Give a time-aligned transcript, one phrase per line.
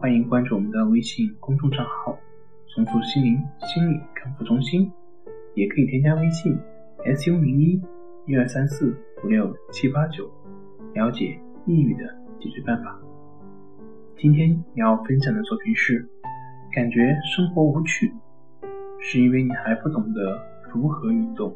[0.00, 2.18] 欢迎关注我们的微信公众账号
[2.68, 4.90] “重塑心灵心理康复中心”，
[5.52, 6.58] 也可以添加微信
[7.04, 7.78] “s u 零一
[8.24, 10.24] 一二三四五六七八九”，
[10.96, 12.04] 了解抑郁的
[12.40, 12.98] 解决办法。
[14.16, 16.08] 今天要分享的作品是：
[16.72, 18.10] 感觉生活无趣，
[19.00, 20.40] 是因为你还不懂得
[20.72, 21.54] 如何运动。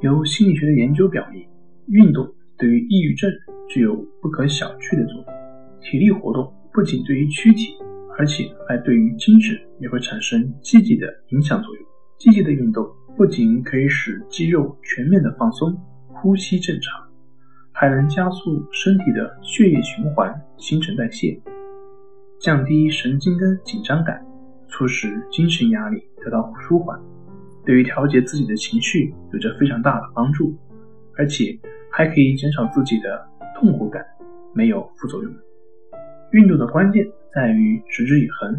[0.00, 1.46] 由心理学的研究表明，
[1.88, 2.26] 运动
[2.60, 3.28] 对于抑郁症。
[3.72, 5.24] 具有不可小觑的作用。
[5.80, 7.76] 体力活动不仅对于躯体，
[8.18, 11.84] 而且还对于精神也会产生积极的影响作用。
[12.18, 12.84] 积极的运动
[13.16, 15.72] 不仅可以使肌肉全面的放松、
[16.08, 17.00] 呼吸正常，
[17.70, 21.40] 还能加速身体的血液循环、新陈代谢，
[22.40, 24.20] 降低神经的紧张感，
[24.66, 26.98] 促使精神压力得到舒缓。
[27.64, 30.58] 对于调节自己的情绪有着非常大的帮助，
[31.16, 31.56] 而且
[31.90, 33.30] 还可以减少自己的。
[33.60, 34.02] 痛苦感
[34.54, 35.30] 没有副作用。
[36.32, 38.58] 运动的关键在于持之以恒，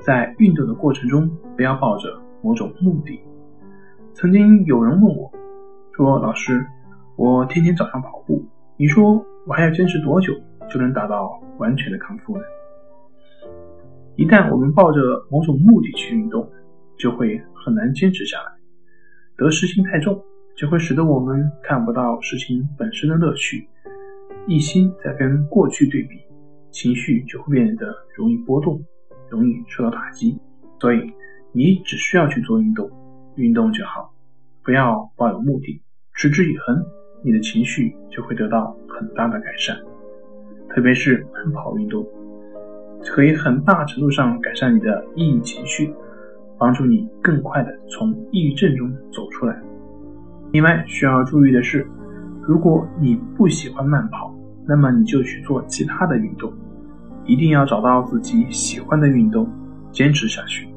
[0.00, 3.20] 在运动的过程中不要抱着某种目的。
[4.14, 5.30] 曾经有人问我，
[5.94, 6.64] 说：“老师，
[7.16, 8.42] 我天天早上跑步，
[8.78, 10.32] 你说我还要坚持多久
[10.70, 12.44] 就能达到完全的康复呢？”
[14.16, 14.98] 一旦我们抱着
[15.30, 16.50] 某种目的去运动，
[16.96, 18.44] 就会很难坚持下来。
[19.36, 20.24] 得失心太重，
[20.56, 23.68] 就会使得我们看不到事情本身的乐趣。
[24.46, 26.18] 一心在跟过去对比，
[26.70, 28.82] 情绪就会变得容易波动，
[29.30, 30.38] 容易受到打击。
[30.80, 31.12] 所以，
[31.52, 32.90] 你只需要去做运动，
[33.36, 34.12] 运动就好，
[34.64, 35.80] 不要抱有目的，
[36.14, 36.84] 持之以恒，
[37.24, 39.76] 你的情绪就会得到很大的改善。
[40.68, 42.04] 特别是慢跑运动，
[43.04, 45.94] 可以很大程度上改善你的抑郁情绪，
[46.58, 49.62] 帮助你更快的从抑郁症中走出来。
[50.52, 51.86] 另外需要注意的是。
[52.44, 54.34] 如果你不喜欢慢跑，
[54.66, 56.52] 那么你就去做其他的运动，
[57.24, 59.48] 一定要找到自己喜欢的运动，
[59.92, 60.68] 坚持下去。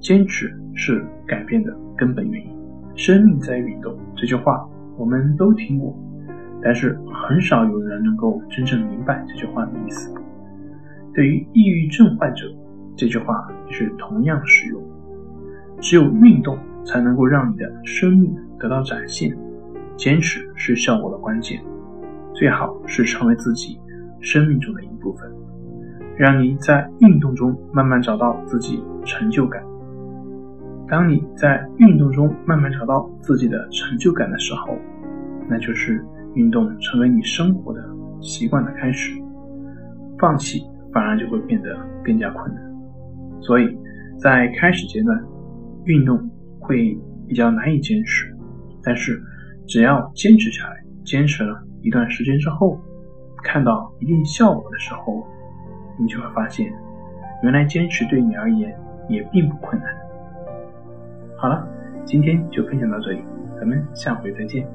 [0.00, 2.50] 坚持是改变的根本原因。
[2.96, 4.66] 生命在于运动这句话
[4.96, 5.94] 我们都听过，
[6.62, 10.10] 但是很少有人能够真正明白这句话的意思。
[11.12, 12.46] 对于抑郁症患者，
[12.96, 14.82] 这句话也是同样适用。
[15.82, 19.36] 只有运动才能够让你的生命得到展现。
[19.96, 21.62] 坚持是效果的关键，
[22.34, 23.78] 最好是成为自己
[24.20, 25.30] 生命中的一部分，
[26.16, 29.62] 让你在运动中慢慢找到自己成就感。
[30.88, 34.76] 当你在运动中慢慢找到自己的成就感的时候，
[35.48, 37.80] 那就是运动成为你生活的
[38.20, 39.12] 习惯的开始。
[40.18, 40.60] 放弃
[40.92, 42.62] 反而就会变得更加困难。
[43.40, 43.78] 所以
[44.18, 45.24] 在开始阶段，
[45.84, 46.30] 运动
[46.64, 46.98] 会
[47.28, 48.36] 比较难以坚持，
[48.82, 49.22] 但是。
[49.66, 52.78] 只要坚持下来，坚持了一段时间之后，
[53.42, 55.26] 看到一定效果的时候，
[55.98, 56.70] 你就会发现，
[57.42, 59.90] 原来坚持对你而言也并不困难。
[61.38, 61.66] 好了，
[62.04, 63.24] 今天就分享到这里，
[63.58, 64.68] 咱们下回再见。